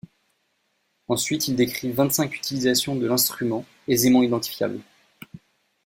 Ensuite 1.09 1.47
il 1.47 1.55
décrit 1.55 1.91
vingt-cinq 1.91 2.35
utilisations 2.35 2.95
de 2.95 3.05
l'instrument, 3.05 3.65
aisément 3.87 4.23
identifiables. 4.23 4.79